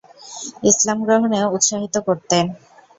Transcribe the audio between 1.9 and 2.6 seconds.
করতেন।